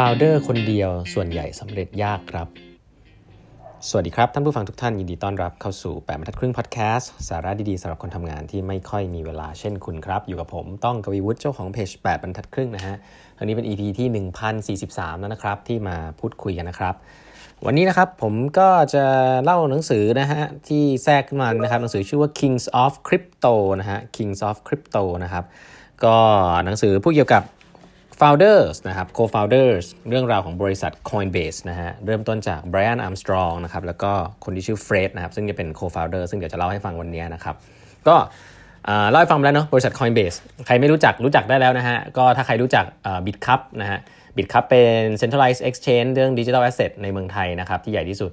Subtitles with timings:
[0.00, 2.48] ฟาวเดอร์คนเดียวส่วนใหญ่สำเร็จยากครับ
[3.88, 12.96] สวัสดีครับ ท่านผู้ฟังทุกท่านยินดีต้อนรับเข้าสู่8บรรทัดครึ่งพอดแคสต์สาระดีๆสำหรับคนทำงานที่ไม่ค่อยมีเวลาเช่นคุณครับ อยู่กับผมต้องกวีวุฒิเจ้าของเพจ8บรรทัดครึ่งนะฮะ
[13.38, 14.08] อันนี้เป็น EP ที่
[14.86, 16.94] 1043 แล้วนะครับ ที่มาพูดคุยกันนะครับ
[17.66, 19.04] วันนี้นะครับผมก็จะ
[19.44, 25.44] เล่าหนังสือนะฮะที่แทรกขึ้นมานะครับหนังสือชื่อว่า Kings of Crypto นะฮะ Kings of Crypto นะครับ
[26.04, 26.16] ก็
[26.64, 27.44] หนังสือพูดเกี่ยวกับ
[28.20, 34.12] founders นะครับ co-founders เรื่องราวของบริษัท Coinbase นะฮะเริ่มต้นจาก Brian Armstrong นะครับแล้วก็
[34.44, 37.56] คนที่ชื่อ Fred นะครับซึ่งจะเป็น co-founder ซึ่งเดี๋ยวจะเล่าให้ฟังวันนี้นะครับ
[38.08, 38.16] ก็
[39.10, 40.36] เล่าให้ฟังแล้วเนาะบริษัท Coinbase
[40.66, 42.84] ใครไม่รู้จักรู้จักได้แล้วนะฮะก็ถ้าใครรู้จัก
[43.26, 43.98] Bitcup นะฮะ
[44.36, 48.30] Bitcup เป็น centralized exchange เรื่อง digital asset ในเมืองไทยนะครับที่ใหญ่ที่สุด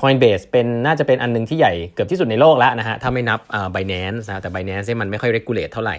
[0.00, 3.40] Coinbase เป็นน่าจะเป็นอันนึงที่ใหญ่เกือบที่สุดในโลกแล้วนะฮะถ้าไม่นับ
[3.74, 5.96] Binance นะแต่ Binance มันไม่ค่อย regulate เท่าไหร่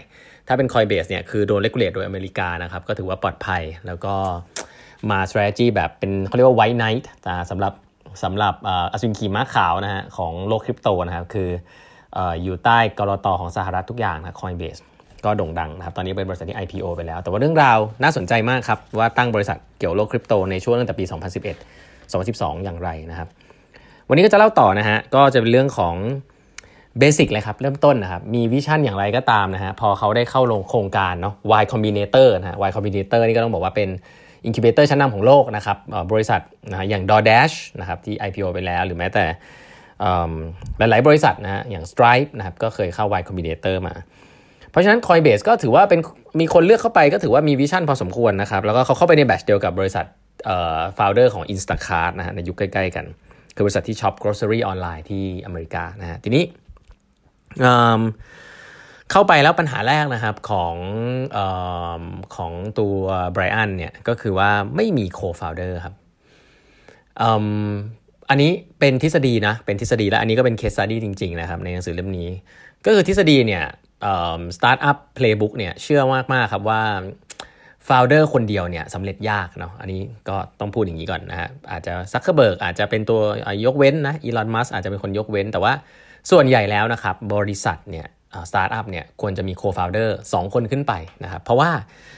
[0.47, 4.15] ถ้าเป็น Coinbase เนี่ยคือโดนเลกูเลตโดยอเมริกานะครับก็ถือว่าปลอดภัยแล้วก็
[5.09, 7.05] มา strategy แบบเป็นเขาเรียกว่า white knight
[7.49, 7.73] สำหรับ
[8.23, 8.55] สำหรับ
[8.93, 11.49] อสุนขีม้าขาวนะฮะของโลกคริปโตนะครับคือ
[12.43, 14.81] อยู่ใต้กรอตของสหรัฐทุกอย่างนะ Coinbase
[15.25, 21.05] ก็โด่งดังนะครับ ตอนนี้เป็นบริษัทที่ IPO ไปแล้ว แต่ว่าเรื่องราวน่าสนใจมากครับ ว่าตั้งบริษัทเกี่ยวโลกคริปโตในช่วงตั้งแต่ปี
[21.83, 23.29] 2011 2012 อย่างไรนะครับ
[24.11, 25.95] วันนี้ก็จะเล่าต่อนะฮะ ก็จะเป็นเรื่องของ
[26.99, 33.89] basic เลยครับ เริ่มต้นนะครับ มี vision อย่างไรก็ตามนะฮะ พอเขาได้เข้าลงโครงการเนาะ Y Combinator นะฮะ Y Combinator นี่ก็ต้องบอกว่าเป็น
[34.45, 35.77] incubator ชั้นนำของโลกนะครับ
[36.11, 39.25] บริษัทนะอย่าง DoorDash นะครับที่ IPO ไปแล้ว หรือแม้แต่
[40.77, 43.93] หลาย ๆ บริษัทนะฮะอย่าง Stripe นะครับก็เคยเข้า Y Combinator มา
[44.71, 45.99] เพราะฉะนั้น Coinbase ก็ถือว่าเป็น
[46.39, 50.05] มีคนเลือกเข้าไปก็ถือว่ามี vision พอสมควรนะครับ แล้วก็เขาเข้าไปใน batch เดียวกับบริษัท
[50.45, 53.05] เอ่อ founder ของ Instacart นะฮะในยุคใกล้ ๆ กัน
[53.59, 56.43] คือบริษัทที่ shop grocery ออนไลน์ที่อเมริกานะฮะทีนี้
[59.11, 60.75] เข้าไปแล้วปัญหาแรกนะครับของ
[61.37, 61.39] อ
[62.35, 62.95] ของตัว
[63.31, 65.95] ไบรอันเนี่ยก็คือว่าไม่มี co-founder ครับ
[68.29, 72.29] อันนี้เป็นทฤษฎีนะเป็นทฤษฎีและอันนี้ก็เป็นเคสสต u ดี้จริงๆนะครับในหนังสือเล่มนี้
[72.85, 73.63] ก็คือทฤษฎีเนี่ย
[74.57, 76.01] startup playbook เนี่ยเชื่อ
[76.33, 76.83] มากๆครับว่า
[77.87, 83.19] founder คนเดียวเนี่ยสำเร็จยากเนาะอันนี้ก็ต้องพูดอย่างนี้ก่อนนะฮะอาจจะซักเคอร์เบิร์กอาจจะเป็นตัว
[83.65, 85.73] ยกเว้นนะอีลอนมัสก์อาจจะเป็นคนยกเว้น แต่ว่า
[86.31, 88.07] ส่วนใหญ่แล้วนะครับบริษัทเนี่ย
[88.49, 91.71] สตาร์ทอัพเนี่ยควรจะมี co-founder สองคนขึ้นไปนะครับเพราะว่า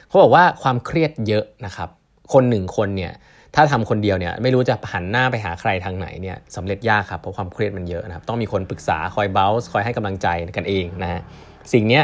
[0.08, 1.90] เขาบอกว่าความเครียดเยอะนะครับ
[2.34, 3.12] คนหนึ่งคนเนี่ย
[3.56, 11.22] ถ้าทำคนเดียวเนี่ยไม่รู้จะหันหน้าไปหาใครทางไหนเนี่ยสำเร็จยากครับเพราะความเครียดมันเยอะนะครับต้องมีคนปรึกษาคอย bless คอยให้กำลังใจกันเองนะฮะ
[11.74, 12.04] สิ่งเนี้ย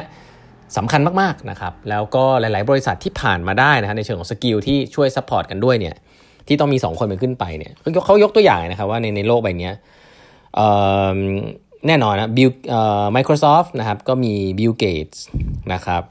[0.77, 5.95] สำคัญมากๆนะครับแล้วก็หลาย ๆ บริษัทที่ผ่านมาได้นะฮะในเชิงของ skill ที่ช่วย support กันด้วยเนี่ย
[6.47, 7.73] ที่ต้องมี 2 คนไปขึ้นไปเนี่ย
[8.05, 9.71] เขายกตัวอย่างนะครับว่าในในโลกใบนี้
[11.87, 15.23] แน่นอนนะบิลเอ่อ Microsoft นะครับก็มีบิลเกตส์
[15.73, 16.01] นะครับ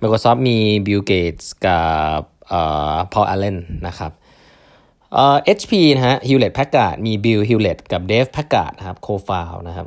[0.00, 1.82] Microsoft มีบิลเกตส์กั
[2.18, 2.60] บเอ่
[2.94, 4.12] อ Paul Allen นะครับ
[5.14, 9.86] เอ่อ HP นะฮะ Hewlett Packard มี Bill Hewlett กับ Dave Packard นะครับ co-found นะครับ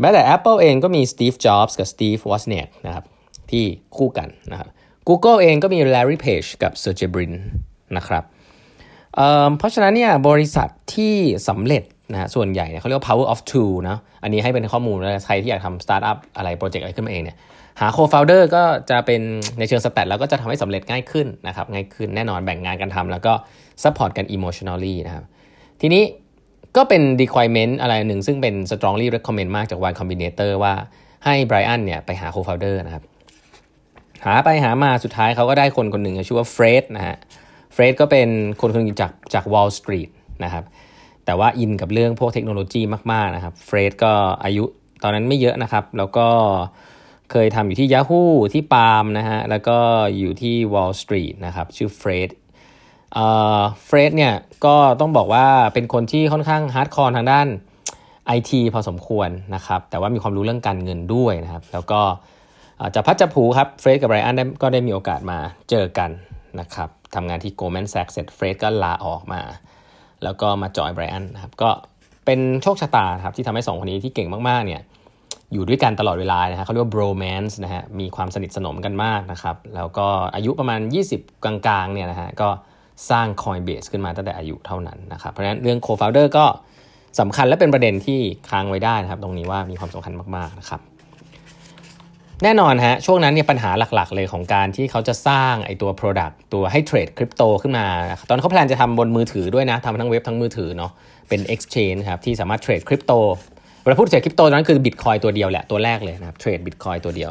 [0.00, 3.04] แม้แต่ Apple เองก็มี Steve Jobs กับ Steve Wozniak นะครับ
[3.50, 3.64] ที่
[3.96, 4.68] คู่กันนะครับ
[5.08, 7.32] Google เองก็มี Larry Page กับ Sergey Brin
[7.96, 8.24] นะครับ
[9.16, 11.14] เพราะฉะนั้นเนี่ยบริษัทที่
[11.48, 17.36] สำเร็จนะส่วนใหญ่เนี่ยเขาเรียกว่า power of two นะอันนี้ให้เป็นข้อมูลแล้วใครที่อยากทำสตาร์ทอัพอะไร project อะไรขึ้นมาเองเนี่ย
[17.80, 19.20] หา co-founder ก็จะเป็น
[19.58, 23.32] ในเชิง stat แล้วก็จะทำให้สำเร็จง่ายขึ้นนะครับง่ายขึ้นแน่นอนแบ่งงานกันทำแล้วก็
[23.82, 25.24] support กัน emotionally นะครับ
[25.80, 26.02] ทีนี้
[26.76, 30.74] ก็เป็น requirement อะไรหนึ่งซึ่งเป็น strongly recommend มากจาก Y Combinator ว่า
[31.24, 33.04] ให้ไบรอันเนี่ยไปหา co-founder นะครับ
[34.24, 37.16] หาไปหามาสุดท้ายเขาก็ได้คนคนหนึ่งชื่อว่าเฟรดนะฮะ
[37.72, 38.28] เฟรดก็เป็น
[38.60, 40.10] คนคนนึงจากจาก Wall Street
[40.44, 40.64] นะครับ
[41.24, 42.82] แต่ว่าอินกับเรื่องพวกเทคโนโลยี
[43.12, 44.12] มาก ๆ นะครับเฟรดก็
[44.44, 44.64] อายุ
[45.02, 46.28] ตอนนั้นไม่เยอะนะครับ แล้วก็
[47.30, 49.78] เคยทำอยู่ที่ Yahoo ที่ปาล์มนะฮะแล้วก็
[50.18, 52.30] อยู่ที่ Wall Street นะครับชื่อเฟรด
[53.84, 57.46] เฟรดเนี่ยก็ต้องบอกว่าเป็นคนที่ค่อนข้าง hardcore ทางด้าน
[58.36, 62.00] IT พอสมควรนะครับแต่ว่ามีความรู้เรื่องการเงินด้วยนะครับ แล้วก็
[62.94, 65.38] จับพลัดจับผลูครับเฟรดกับไบรอันก็ได้มีโอกาสมา
[65.70, 66.10] เจอกัน
[66.60, 69.42] นะครับทำงานที่ Goldman Sachs เสร็จเฟรดก็ลาออกมา
[70.24, 71.70] แล้วก็มาจอยไบรอันนะครับก็
[72.26, 74.82] เป็นโชคชะตาครับที่ทำให้สองคนนี้ที่เก่งมากๆเนี่ย
[75.52, 80.80] อยู่ด้วยกันตลอดเวลานะฮะเขาเรียกว่า bromance นะฮะมีความสนิทสนมกันมากนะครับ แล้วก็อายุประมาณ
[81.12, 82.48] 20 กลางๆเนี่ยนะฮะก็
[83.10, 86.44] สร้าง Coinbase ขึ้นมาตั้งแต่อายุเท่านั้นนะครับเพราะฉะนั้นเรื่อง co-founder ก็
[87.20, 90.80] สำคัญและเป็นประเด็นที่ค้างไว้ได้นะครับ ตรงนี้ว่ามีความสำคัญมากๆนะครับ
[92.44, 97.86] แน่นอนฮะช่วงนั้นเนี่ยปัญหาหลักๆ เลยของการที่เขาจะสร้างไอตัว Product ตัวให้เทรดคริปโตขึ้นมา
[98.28, 100.92] ตอนเขา plan จะทำบนมือถือด้วยนะทำทั้งเว็บทั้งมือถือเนาะ
[101.28, 103.12] เป็น Exchange ครับที่สามารถเทรดคริปโต
[103.82, 107.30] เวลาพูดเทรดคริปโตนั้นคือบิตคอยตัวเดียวแหละตัวแรกเลยนะครับเทรดบิตคอยตัวเดียว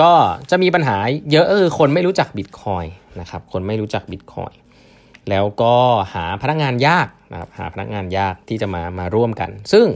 [0.00, 0.12] ก็
[0.50, 0.96] จะมีปัญหา
[1.30, 2.84] เยอะเออคนไม่รู้จักบิตคอย
[3.20, 4.52] นะครับคนไม่รู้จักบิตคอย
[5.30, 5.74] แล้วก็
[6.14, 9.86] หาพนักงานยากนะครับหาพนักงานยากที่จะมามาร่วมกัน ซึ่ง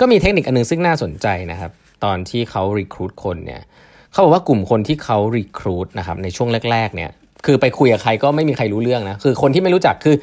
[0.00, 1.72] ก็มีเทคนิคอันนึงซึ่งน่าสนใจนะครับ
[2.04, 3.62] ตอนที่เขา recruit คนเนี่ย
[4.12, 7.10] เขาบอกว่ากลุ่มคนที่เขา recruit นะครับในช่วงแรก ๆ เนี่ย
[7.46, 10.16] คือไปคุยกับใครก็ไม่มีใครรู้เรื่องนะคือคนที่ไม่รู้จักคือ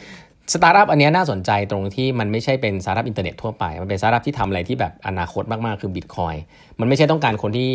[0.54, 6.36] สตาร์ทอัพอันนี้น่าสนใจตรงที่มันไม่ใช่เป็นสตาร์ทอัพอินเทอร์เน็ตทั่วไป มันเป็นสตาร์ทอัพที่ทำอะไรที่แบบอนาคตมากๆ คือบิตคอย
[6.80, 7.70] มันไม่ใช่ต้องการคนที่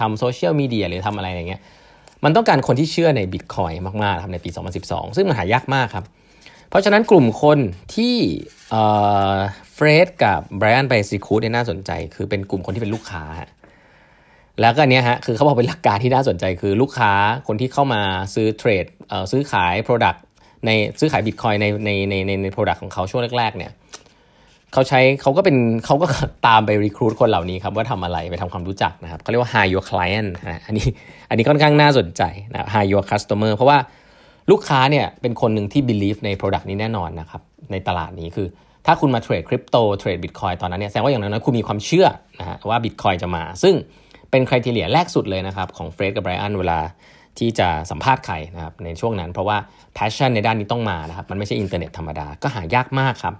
[0.00, 1.62] ทำโซเชียลมีเดียหรือทำอะไรอย่างเงี้ย
[2.24, 3.72] มันต้องการคนที่เชื่อในบิตคอย
[4.02, 4.50] มากๆครับในปี
[4.82, 6.04] 2012 ซึ่งมันหายากมากครับ
[6.68, 7.58] เพราะฉะนั้นกลุ่มคน
[7.94, 8.16] ที่
[9.74, 13.24] เฟรดกับไบรอันไป recruit เนี่ยน่าสนใจ คือเป็นกลุ่มคนที่เป็นลูกค้า
[14.60, 17.12] แล้วก็เนี้ยฮะคือเขาบอกเป็นหลักการที่น่าสนใจคือลูกค้า
[17.46, 18.00] คนที่เข้ามา
[18.34, 18.86] ซื้อเทรด
[19.32, 20.18] ซื้อขาย Product
[20.66, 23.72] ในซื้อขายบิตคอยในในในในใน product ของเขาช่วงแรกๆเนี่ย
[24.72, 26.06] เขาใช้เขาก็เป็นเขาก็
[26.46, 30.86] ตามไปรีคูดคนเหล่านี้ครับว่าทำอะไรไปทำความรู้จักนะครับเขาเรียกว่า hire your client นะอันนี้
[31.28, 32.22] อันนี้ค่อนข้างน่าสนใจ
[32.52, 33.78] นะ hire your customer เพราะว่า
[34.50, 38.48] ลูกค้าเนี่ยเป็นคนหนึ่งที่ believe ใน product นี้แน่นอนนะครับในตลาดนี้คือ
[38.86, 42.06] ถ้าคุณมาเทรดคริปโตเทรดบิตคอยตอนนั้นเนี่ยแสดงว่าอย่างน้อยคุณมีความเชื่อ
[42.40, 43.74] นะฮะว่าบิตคอยจะมา ซึ่ง
[44.30, 46.80] เป็นคุณทีเลียแรกสุดเลยนะครับของเฟรดกับไบรอันเวลา
[47.38, 49.56] ที่จะสัมภาษณ์ใครนะครับในช่วงนั้น เพราะว่า
[49.96, 53.34] passion ในด้านนี้ต้องมานะครับมันไม่ใช่อินเทอร์เน็ตธรรมดาก็หายากมากครับ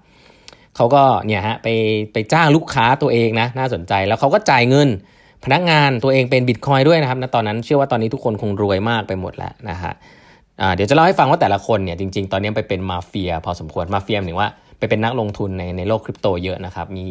[0.76, 1.68] เขาก็เนี่ยฮะไป
[2.12, 4.88] ไปจ้างลูกค้าตัวเองนะน่าสนใจแล้วเขาก็จ่ายเงิน
[5.44, 9.92] พนักงานตัวเองเป็นบิตคอยด้วยนะครับณตอนนั้นเชื่อว่าตอนนี้ทุกคนคงรวยมากไปหมดแล้วนะฮะ
[10.74, 14.50] เดี๋ยวจะเล่าให้ฟังว่าแต่ละคนเนี่ยจริง ๆ ตอนนี้ไปเป็นมาเฟีย พอสมควรมาเฟียหมายถึงว่า
[14.90, 17.06] เป็นนักลงทุนในในโลกคริปโตเยอะนะครับ มี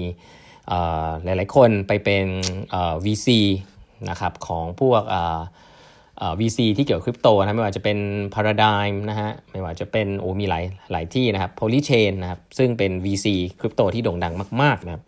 [1.24, 2.26] หลายๆคนไปเป็น
[3.06, 3.28] VC
[4.10, 5.04] นะครับของพวก
[6.40, 7.98] VC ที่เกี่ยวกับคริปโตนะไม่ว่าจะเป็น
[8.34, 13.28] Paradigm นะฮะไม่ว่าจะเป็นโอ้มีหลายหลายที่นะครับ Polychain นะครับซึ่งเป็น VC
[13.60, 15.04] คริปโตที่โด่งดังมากๆนะครับ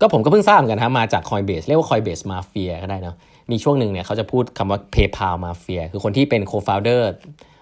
[0.00, 3.16] ก็ผมก็เพิ่งทราบกันครับมาจาก Coinbase เรียกว่า Coinbase Mafia ก็ได้นะ
[3.50, 7.02] มีช่วงหนึ่งเนี่ยเขาจะพูดคำว่า PayPal Mafia คือคนที่เป็น co-founder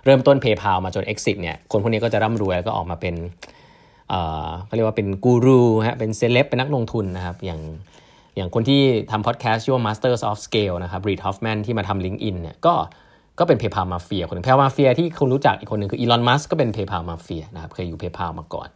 [0.04, 3.14] เริ่มต้น PayPal มาจน exit เนี่ยคนพวกนี้ก็จะร่ำรวยแล้วก็ออกมาเป็น
[4.66, 7.60] เขาเรียกว่าเป็นกูรูฮะเป็นเซเลบเป็นนักลงทุนนะครับ อย่าง
[8.36, 8.80] อย่างคนที่
[9.10, 12.74] ทำพอดแคสต์ชื่อว่า Masters of Scale นะครับรีดฮอฟแมนที่มาทำ LinkedIn เนี่ยก็
[13.38, 18.68] ก็เป็น PayPal Mafia คนหนึ่ง PayPal Mafia ที่คุณรู้จักอีกคนหนึ่งคืออีลอนมัสก็เป็น PayPal Mafia นะครับเคยอยู่ PayPal มาก่อน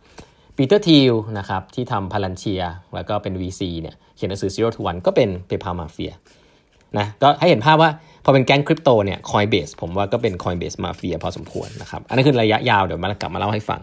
[0.57, 2.63] ปีเตอร์ทิลนะครับที่ทำ Palantir
[2.95, 6.13] แล้วก็เป็น VC เนี่ยเขียนหนังสือ Zero to One ก็เป็น PayPal Mafia
[6.99, 7.91] นะก็ให้เห็นภาพว่า
[8.25, 13.81] พอเป็นแก๊งคริปโตเนี่ย Coinbase ผมว่าก็เป็น Coinbase Mafia พอสมควรนะครับอันนี้คือระยะยาวเดี๋ยวมากลับมาเล่าให้ฟัง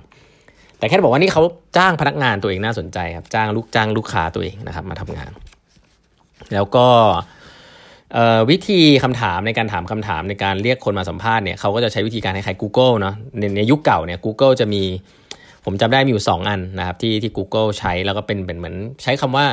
[0.82, 1.44] แต่แค่บอกว่านี่เขา
[1.78, 5.32] จ้างพนักงานตัวเองน่าสนใจครับจ้างลูกจ้างลูกค้าตัวเองนะครับมาทำงาน
[6.54, 6.88] แล้วก็
[8.50, 14.84] วิธีคำถามในการถามคำถามในการเรียกคนมาสัมภาษณ์เนี่ยเขาก็จะใช้วิธีการคล้ายๆ Google เนาะในในยุคเก่าเนี่ย Google จะมี
[15.66, 19.46] ผมจำได้มีอยู่ 2 อันนะครับที่ที่ Google ใช้แล้วก็เป็นเป็นเหมือนใช้คำว่า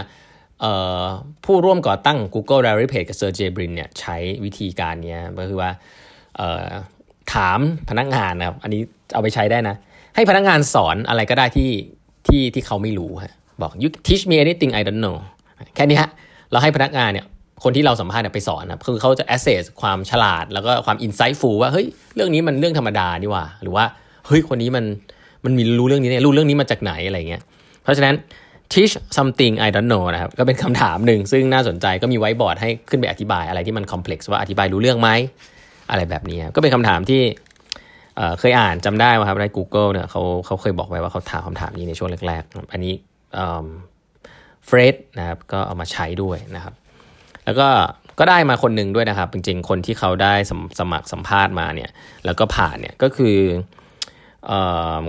[1.44, 5.70] ผู้ร่วมก่อตั้ง Google Diary Page กับ Sergey Brin เนี่ยใช้วิธีการนี้ก็คือว่า
[7.34, 7.58] ถาม
[7.88, 8.80] พนักงานนะครับ อันนี้
[9.14, 9.76] เอาไปใช้ได้นะ
[10.18, 11.70] ให้พนักงานสอนอะไรก็ได้ที่
[12.26, 15.16] ที่ที่เขาไม่รู้ฮะบอก you teach me anything I don't know
[15.74, 16.10] แค่นี้ฮะ
[16.50, 17.26] เราให้พนักงานเนี่ย
[17.64, 23.84] คนที่เราสัมภาษณ์ไปสอนนะคือเขาจะ assess ความฉลาดแล้วก็ความ insightful ว่าเฮ้ยเรื่องนี้มันเรื่องธรรมดานี่ว่า หรือว่า
[24.26, 24.84] เฮ้ยคนนี้มัน
[25.44, 27.42] มันมีรู้เรื่องนี้เนี่ยรู้เรื่องนี้มาจากไหนอะไรเงี้ย
[27.82, 28.14] เพราะฉะนั้น
[28.72, 35.10] teach something I don't know นะครับก็เป็นคำถามหนึ่งซึ่งน่าสนใจก็มีไว้บอร์ดให้ขึ้นไปอธิบายอะไรที่มัน complex ว่าอธิบายรู้เรื่องไหม
[35.90, 37.20] อะไรแบบนี้ก็เป็นคำถามที่
[38.38, 42.94] เคยอ่านจำได้ว่าครับใน Google เนี่ยเขาเขาเคยบอกไว้ว่าเขาถามคำถามนี้ในช่วงแรกๆ อันนี้
[44.66, 46.74] เฟรดนะครับก็เอามาใช้ด้วยนะครับ
[47.44, 47.68] แล้วก็
[48.18, 51.90] ก็ได้มาคนหนึ่งด้วยนะครับ จริงๆ คนที่เขาได้สสมัครสัมภาษณ์มาเนี่ย
[52.24, 53.36] แล้วก็ผ่านเนี่ยก็คือ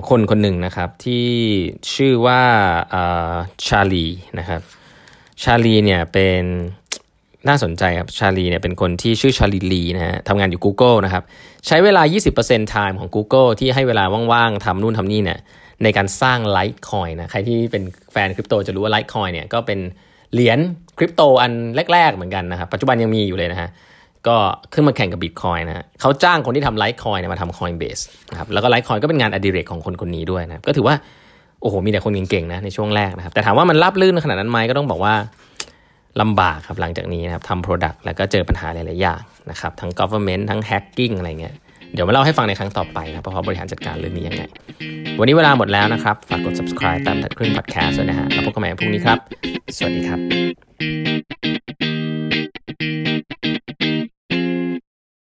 [0.09, 1.27] คนคนหนึ่งนะครับที่
[1.93, 2.41] ชื่อว่า
[3.67, 4.05] ชาลี
[4.39, 4.61] นะครับ
[5.43, 6.43] ชาลีเนี่ยเป็น
[7.47, 11.23] น่าสนใจครับชาลีเนี่ยเป็นคนที่ชื่อชาลีลีนะฮะทำงานอยู่ Google นะครับ
[11.67, 12.01] ใช้เวลา
[12.37, 15.39] 20% time ของ Google ที่ให้เวลาว่างๆทำนู่นทำนี่เนี่ย
[15.83, 19.79] ในการสร้าง Litecoin นะใครที่เป็นแฟนคริปโตจะรู้ว่า Litecoin เนี่ยก็เป็น
[20.33, 20.59] เหรียญ
[20.97, 21.51] คริปโตอัน
[21.93, 23.69] แรก ๆ เหมือนกันนะครับ ปัจจุบันยังมีอยู่เลยนะฮะ
[24.27, 24.35] ก็
[24.73, 27.99] ขึ้นมาแข่งกับบิตคอยนะเขาจ้างคนที่ทำ Litecoin เนี่ยมาทำ Coinbase
[28.31, 30.95] นะครับแล้วก็ Litecoin ก็เป็นงานอดิเรกของคนคนนี้ด้วยนะก็ถือว่า
[31.61, 35.13] โอ้โหมีแต่คนเก่งๆนะในช่วงแรกนะครับแต่ถามว่ามันราบรื่นขนาดนั้นไหมก็ต้องบอกว่า
[36.21, 41.55] ลำบากครับหลังจากนี้นะครับทำ Product แล้วก็เจอปัญหาหลาย ๆ อย่างนะครับทั้ง government ทั้ง hacking อะไรเงี้ย
[41.93, 44.43] เดี๋ยวมาเล่าให้ฟังในครั้งต่อไปนะเพราะเขาบริหารจัดการเรื่องนี้ยังไง
[45.19, 49.17] วันนี้เวลาหมดแล้วนะครับ ฝากกด subscribe ตามทัดครึ่ง podcast ด้วยนะฮะแล้วพบกันใหม่พรุ่งนี้ครับ
[49.77, 51.38] สวัสดีครับ